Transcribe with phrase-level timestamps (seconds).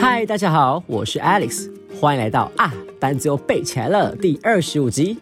[0.00, 5.18] 嗨，大家好，我是 Alex，欢迎来到啊单子又背起来了第二十五集。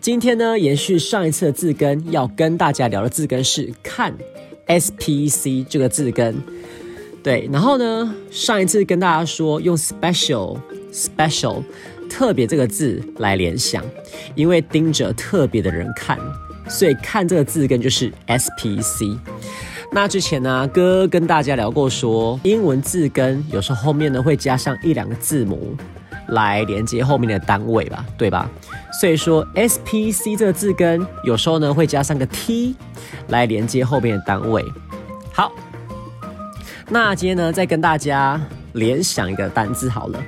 [0.00, 4.14] 今天呢，延续上一次的字根，要跟大家聊的字根是看
[4.66, 6.36] S P C 这个字根。
[7.22, 10.58] 对，然后呢，上一次跟大家说用 special
[10.92, 11.62] special
[12.16, 13.84] 特别这个字来联想，
[14.34, 16.18] 因为盯着特别的人看，
[16.66, 19.04] 所以看这个字根就是 S P C。
[19.92, 25.76] 那之前呢，哥跟大家聊过，说英文字根有时候后面呢会加上一两个字母
[26.28, 28.50] 来连接后面的单位吧，对吧？
[28.98, 32.76] 所以说 S P C 这个字根有时候呢会加上个 T
[33.28, 34.64] 来连接后面的单位。
[35.34, 35.52] 好，
[36.88, 38.40] 那今天呢再跟大家
[38.72, 40.18] 联想一个单字好了，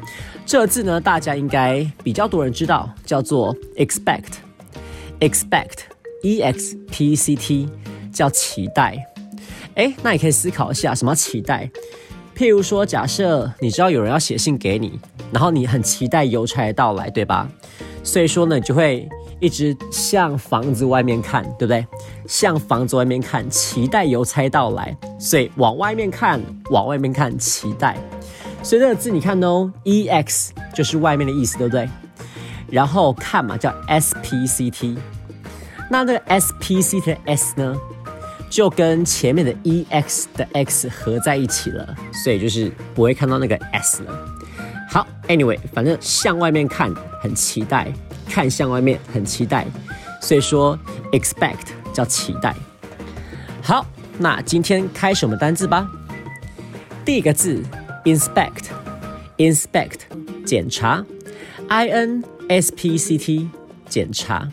[0.49, 7.69] 这字呢大家应该比较多人知道，叫做 expect，expect，E X P C T，
[8.11, 8.97] 叫期待。
[9.75, 11.71] 哎，那你可以思考一下，什么期待？
[12.35, 14.99] 譬如说，假设你知道有人要写信给你，
[15.31, 17.47] 然后你很期待邮差的到来，对吧？
[18.03, 19.07] 所以说呢，你就会
[19.41, 21.87] 一直向房子外面看，对不对？
[22.27, 26.41] 向房子外面看，期待邮差到来，所以往外面看，
[26.71, 27.99] 往外面看，期待。
[28.63, 31.89] 所以这个字你看哦，e x 就是外面的意思，对不对？
[32.71, 34.99] 然后看嘛，叫 s p c t，
[35.91, 37.75] 那这个 s p c t 的 s 呢？
[38.51, 44.27] 就跟前面的 e x 的 x 合在一起了，所以就是不会看到那个 s 了。
[44.89, 47.93] 好，anyway，反正向外面看很期待，
[48.27, 49.67] 看向外面很期待，
[50.21, 50.79] 所以说
[51.13, 52.55] expect 叫期待。
[53.63, 53.85] 好，
[54.19, 55.87] 那今天开始我们单字吧。
[57.05, 57.63] 第一个字
[58.05, 60.01] inspect，inspect
[60.45, 61.05] 检查
[61.69, 63.49] ，i n s p c t
[63.89, 64.49] 检查。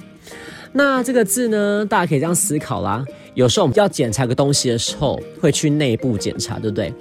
[0.74, 3.06] 那这个字呢，大家可以这样思考啦。
[3.34, 6.94] 有时候我们要检查个东西的时候，会去内部检查，对不对？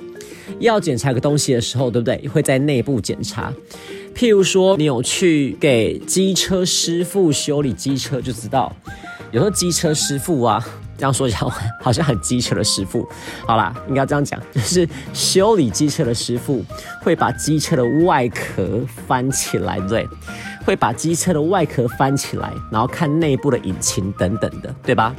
[0.60, 2.28] 要检查个东西的时候，对不对？
[2.28, 3.52] 会在内部检查。
[4.14, 8.74] 譬如说，你有去给机车师傅修理机车，就知道，
[9.34, 10.64] 有时候机车师傅啊，
[10.96, 11.38] 这样说一下
[11.82, 13.04] 好像很机车的师傅。
[13.44, 16.64] 好啦，应该这样讲，就是修理机车的师傅
[17.02, 20.06] 会把机车的外壳翻起来，对，
[20.64, 25.12] 会把机车的外壳翻起来，然后看内部的引擎等等的，对吧？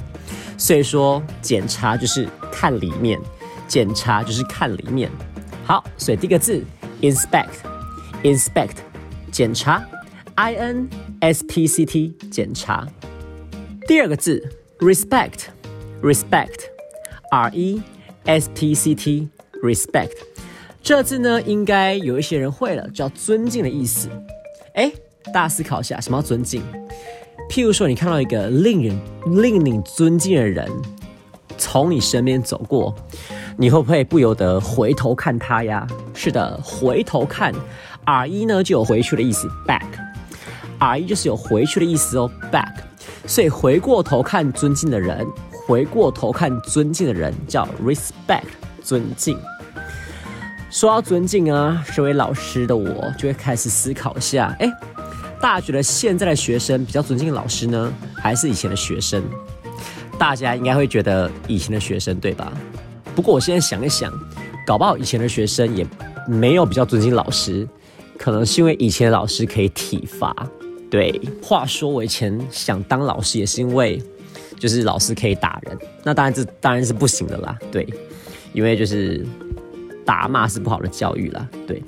[0.58, 3.20] 所以说，检查就是看里面，
[3.68, 5.12] 检查就是看里面。
[5.66, 6.64] 好，所以第一个字
[7.02, 8.78] inspect，inspect
[9.30, 9.84] 检查
[10.36, 10.88] ，i n
[11.20, 12.88] s p c t 检查。
[13.88, 14.44] 第二个字
[14.80, 17.80] respect，respect，r e
[18.24, 19.30] s p c t
[19.64, 20.10] respect
[20.82, 24.10] 这字呢，应该有一些人会了，叫尊敬的意思。
[24.74, 24.92] 哎，
[25.26, 26.64] 大家思考一下，什么叫尊敬？
[27.48, 29.00] 譬如说，你看到一个令人
[29.44, 30.68] 令你尊敬的人
[31.56, 32.96] 从你身边走过，
[33.56, 35.86] 你会不会不由得回头看他呀？
[36.16, 37.54] 是的，回头看
[38.04, 42.74] ，R 一呢就有回去的意思，back，R 一就是有回去的意思哦，back。
[43.28, 45.26] 所以回过头看尊敬的人，
[45.68, 48.44] 回过头看尊敬的人叫 respect，
[48.84, 49.38] 尊敬。
[50.70, 54.72] 说到尊敬啊，身为老师的我就会开始思考一下，哎。
[55.42, 59.22] 大家觉得现在的学生比较尊敬老师呢，还是以前的学生？
[60.18, 62.52] 大家应该会觉得以前的学生对吧？
[63.14, 64.12] 不过我现在想一想，
[64.66, 65.86] 搞不好以前的学生也
[66.28, 67.68] 没有比较尊敬老师，
[68.18, 70.36] 可能是因为以前的老师可以体罚。
[70.90, 74.02] 对，话说我以前想当老师也是因为，
[74.60, 75.78] 就是老师可以打人。
[76.04, 77.58] 那当然这当然是不行的啦。
[77.72, 77.88] 对，
[78.54, 79.26] 因为就是
[80.06, 81.48] 打骂是不好的教育啦。
[81.68, 81.82] 对，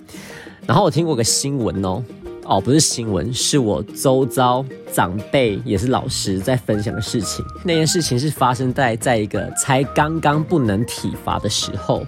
[0.65, 2.03] 然后我听过个新闻哦。
[2.49, 7.43] 哦，不是新闻，是我周遭长辈也是老师在分享的事情。
[7.61, 12.07] 那件事情是发生在在一个才刚刚不能体罚的时候，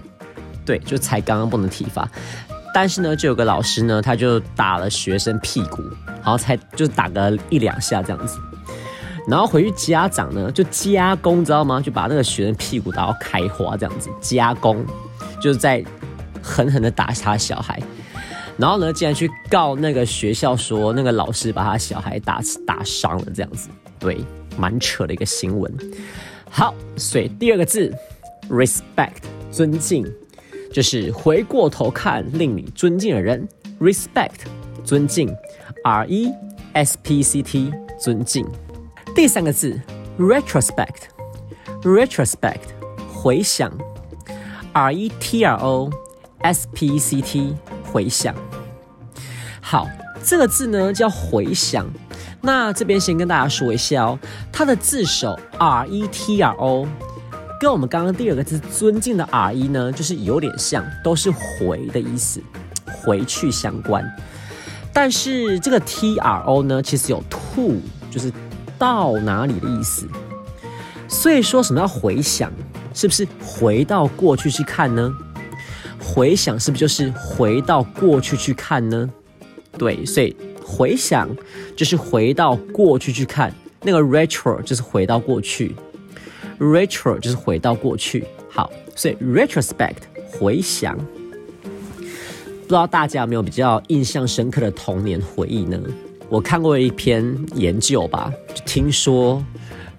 [0.64, 2.10] 对，就才刚刚不能体罚。
[2.72, 8.38] 但是呢，就有个老师呢，他就打了学生屁股，然后才就打个一两下这样子。
[9.28, 11.80] 然后回去家长呢就加工，知道吗？
[11.80, 14.84] 就把那个学生屁股打到开花这样子，加工
[15.40, 15.84] 就是在
[16.42, 17.80] 狠狠的打他小孩。
[18.56, 23.68] 然后呢，竟然去告那个学校，说那个老师把他小孩打打伤了，这样子，
[23.98, 24.22] 对，
[24.58, 25.72] 蛮扯的一个新闻。
[26.50, 27.90] 好，所以第二个字
[28.50, 30.04] ，respect，尊敬，
[30.72, 33.46] 就是回过头看令你尊敬的人
[33.80, 34.46] ，respect，
[34.84, 35.28] 尊敬
[35.84, 36.32] ，r e
[36.72, 38.46] s p c t，尊敬。
[39.14, 39.80] 第三个字
[40.18, 42.60] ，retrospect，retrospect，
[43.12, 43.70] 回想
[44.72, 45.90] ，r e t r o
[46.42, 47.54] s p c t。
[47.92, 48.32] 回想，
[49.60, 49.88] 好，
[50.22, 51.90] 这个字呢叫回想。
[52.40, 54.16] 那这边先跟大家说一下哦，
[54.52, 56.86] 它的字首 R E T R O，
[57.60, 62.40] 跟我们刚刚第二个字尊敬的 R E 呢，就是有点像，都是回的意思，
[62.86, 64.02] 回去相关。
[64.94, 67.74] 但是这个 T R O 呢，其实有 to，
[68.10, 68.32] 就是
[68.78, 70.08] 到哪里的意思。
[71.06, 72.50] 所以说什么要回想，
[72.94, 75.12] 是不是回到过去去看呢？
[76.02, 79.10] 回想是不是就是回到过去去看呢？
[79.76, 80.34] 对，所以
[80.64, 81.28] 回想
[81.76, 85.76] 就是回到过去去看，那个 retro 就是回到过去
[86.60, 88.24] ，retro 就是回到过去。
[88.48, 89.96] 好，所以 retrospect
[90.30, 95.80] 回想，不知道大家有没有比较印象深刻的童年回忆呢？
[96.28, 99.44] 我看过一篇研究吧，就听说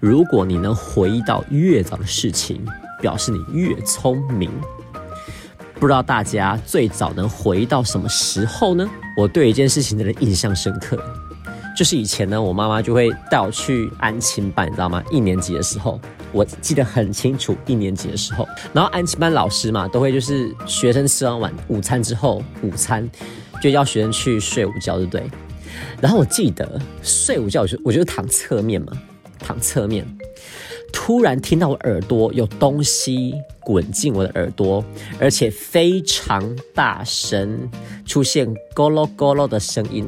[0.00, 2.64] 如果你能回忆到越早的事情，
[3.02, 4.50] 表示你越聪明。
[5.74, 8.88] 不知道大家最早能回忆到什么时候呢？
[9.16, 10.96] 我对一件事情真的印象深刻，
[11.76, 15.02] 就是以前呢，我妈妈就会带我去安亲班，你知道吗？
[15.10, 15.98] 一年级的时候，
[16.30, 23.08] 我记得很清楚，一年级的时候，然后安亲班老师嘛，都会就是学生吃完晚午餐之后，午餐
[23.62, 25.24] 就要学生去睡午觉，对不对？
[26.00, 28.92] 然后我记得睡午觉，我就我就躺侧面嘛，
[29.38, 30.06] 躺侧面。
[30.92, 34.84] 突然听到我耳朵有东西滚进我的耳朵，
[35.18, 37.66] 而且非常大声，
[38.04, 40.06] 出现咕噜咕噜的声音。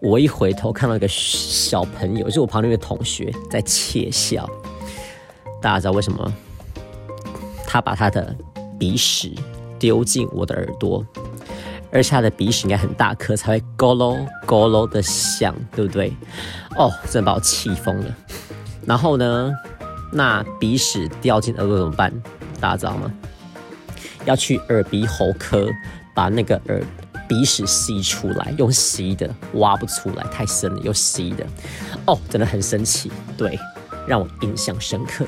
[0.00, 4.48] 我一回头看到一个小朋友，就是我旁边的同学在窃笑。
[5.60, 6.32] 大家知道为什么？
[7.66, 8.34] 他把他的
[8.78, 9.34] 鼻屎
[9.78, 11.04] 丢进我的耳朵，
[11.92, 16.12] 而且他的鼻屎应该很大颗，才会咕噜咕噜的响，对不对？
[16.76, 18.16] 哦，真的把我气疯了。
[18.86, 19.52] 然后呢？
[20.12, 22.12] 那鼻屎掉进耳朵怎么办？
[22.58, 23.12] 大家知道吗？
[24.24, 25.68] 要去耳鼻喉科
[26.14, 26.82] 把那个耳
[27.30, 31.46] 鼻屎吸出来，用吸的挖不出来，太深了，用吸的。
[32.06, 33.56] 哦，真的很神奇，对，
[34.04, 35.24] 让我印象深刻。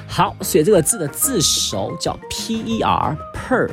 [0.06, 3.70] 好，所以这个字的字首叫 P E R Per。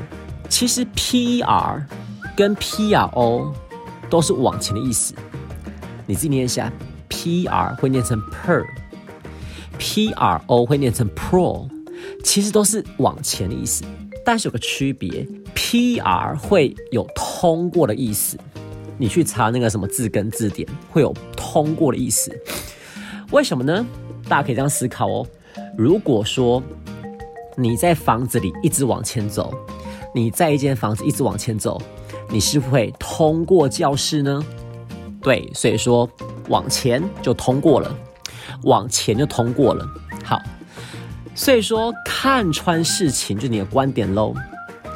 [0.50, 1.86] 其实 P E R
[2.36, 3.54] 跟 P R O
[4.10, 5.13] 都是往前的意思，
[6.07, 6.71] 你自己念一下
[7.07, 11.69] ，P R 会念成 per，P R O 会念成 pro，
[12.24, 13.83] 其实都是往前的意思，
[14.25, 18.38] 但是有个区别，P R 会有通过的意思，
[18.98, 22.31] 你去查那个什么字根字典，会有通过的意思，
[23.31, 23.86] 为什么呢？
[24.27, 25.27] 大家可以这样思考哦，
[25.77, 26.63] 如果说
[27.56, 29.53] 你在房子里一直往前走。
[30.15, 31.80] 你在一间房子一直往前走，
[32.31, 34.44] 你是不会通过教室呢？
[35.27, 36.09] 对，所以说
[36.47, 37.94] 往前就通过了，
[38.63, 39.85] 往前就通过了。
[40.24, 40.41] 好，
[41.35, 44.33] 所以说看穿事情就你的观点喽。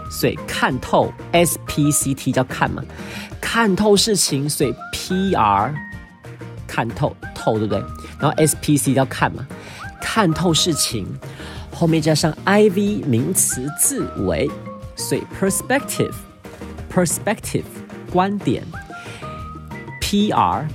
[0.09, 2.81] 所以看透 S P C T 叫看嘛，
[3.41, 5.75] 看透事情，所以 P R
[6.65, 7.83] 看透透对不对？
[8.17, 9.45] 然后 S P C 叫看嘛，
[9.99, 11.05] 看透事情，
[11.73, 14.49] 后面加上 I V 名词字尾。
[14.95, 17.65] 所以 perspective，perspective
[18.13, 18.63] 观点
[20.10, 20.68] ，P R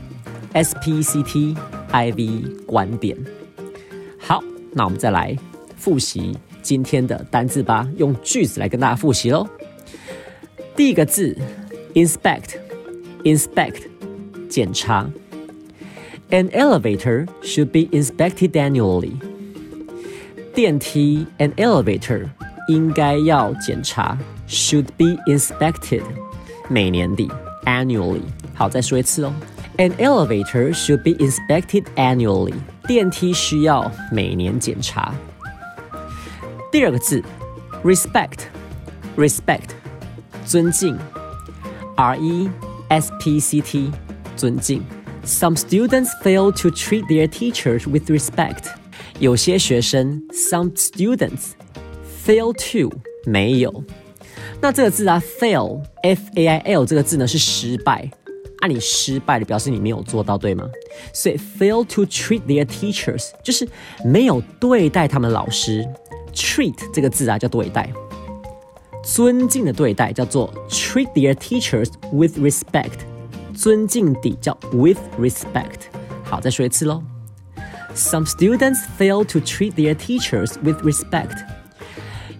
[0.53, 1.55] S P C T
[1.91, 3.17] I V 观点。
[4.19, 4.43] 好，
[4.73, 5.37] 那我们再来
[5.77, 9.47] 复习今天的单字吧，用句子来跟大家复习喽。
[10.75, 11.37] 第一个字，
[11.93, 13.83] inspect，inspect
[14.49, 15.09] 检查。
[16.29, 19.13] An elevator should be inspected annually。
[20.53, 22.29] 电梯，an elevator。
[22.67, 24.17] 应该要检查，
[24.47, 26.03] should be inspected，
[26.69, 27.27] 每年底，
[27.65, 28.21] annually。
[28.55, 29.33] 好，再说一次哦，
[29.77, 32.53] an elevator should be inspected annually。
[32.87, 35.13] 电梯需要每年检查。
[36.71, 37.23] 第二个字，
[37.83, 39.69] respect，respect，
[40.45, 40.97] 尊敬，
[41.95, 42.49] r e
[42.89, 43.91] s p c t，
[44.35, 44.83] 尊敬。
[45.23, 48.65] Some students fail to treat their teachers with respect。
[49.19, 52.95] 有些学生，some students。Fail to
[53.25, 53.83] 没有，
[54.61, 58.11] 那这个字啊，fail f a i l 这个字呢是失败，
[58.60, 60.68] 啊，你失败了，表示你没有做到，对吗？
[61.12, 63.68] 所以 fail to treat their teachers 就是
[64.04, 65.86] 没有对待他们老师。
[66.32, 67.90] treat 这个字啊，叫对待，
[69.02, 73.00] 尊敬的对待叫做 treat their teachers with respect，
[73.54, 75.88] 尊敬地叫 with respect。
[76.24, 77.02] 好，再说一次喽。
[77.94, 81.38] Some students fail to treat their teachers with respect。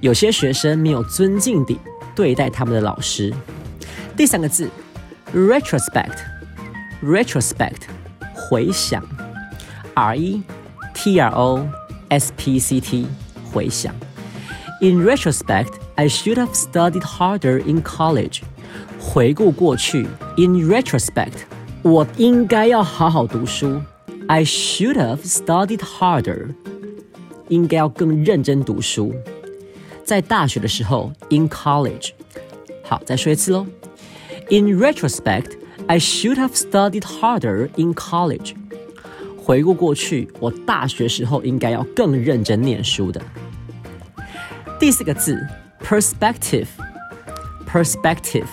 [0.01, 1.79] 有些学生没有尊敬地
[2.15, 3.33] 对待他们的老师。
[4.15, 4.69] 第三个字
[5.34, 7.82] ，retrospect，retrospect，
[8.34, 9.04] 回想，
[9.94, 10.42] r e
[10.94, 11.68] t r o
[12.10, 13.08] s p c t，
[13.52, 13.94] 回想。
[14.82, 18.42] In retrospect, I should have studied harder in college.
[19.00, 21.42] 回顾过去，in retrospect，
[21.82, 23.82] 我应该要好好读书。
[24.28, 26.54] I should have studied harder.
[27.50, 29.14] 应该要更认真读书。
[30.06, 32.12] 在大学的时候，in college。
[32.84, 33.66] 好，再说一次喽。
[34.50, 38.56] In retrospect, I should have studied harder in college.
[39.38, 43.20] 回顾过去，我大学时候应该要更认真念书的。
[44.80, 45.44] 第四个字，
[45.84, 48.46] perspective，perspective，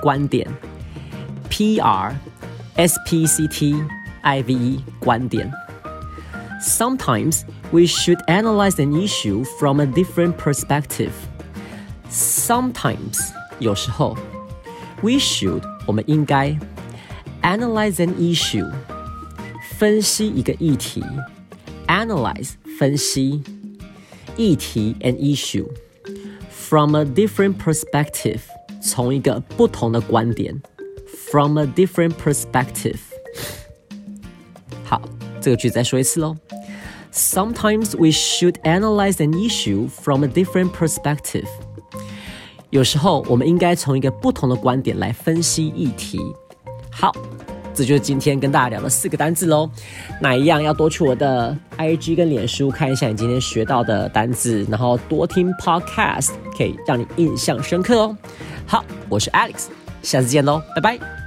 [0.00, 0.48] 观点，
[1.48, 2.14] p r
[2.76, 3.76] s p c t
[4.22, 5.52] i v e，观点。
[6.62, 11.12] Sometimes we should analyze an issue from a different perspective.
[12.10, 13.18] Sometimes
[13.58, 14.16] 有时候
[15.02, 16.56] we should 我们应该
[17.42, 18.70] analyze an issue
[19.78, 21.02] 分析一个议题
[21.86, 23.42] analyze 分析
[24.36, 25.66] 议题 an issue
[26.50, 28.40] from a different perspective
[28.82, 30.60] 从一个不同的观点
[31.30, 32.98] from a different perspective
[34.84, 35.02] 好，
[35.40, 36.36] 这个句子再说一次喽。
[37.12, 41.46] Sometimes we should analyze an issue from a different perspective.
[42.71, 46.19] 有时候我们应该从一个不同的观点来分析议题。
[46.89, 47.13] 好，
[47.73, 49.69] 这就是今天跟大家聊的四个单字喽。
[50.19, 58.17] 那一样要多去我的 IG 跟脸书看一下你今天学到的单字，然后多听 Podcast，可以让你印象深刻哦。
[58.65, 59.67] 好，我是 Alex，
[60.01, 61.20] 下次见喽，拜拜。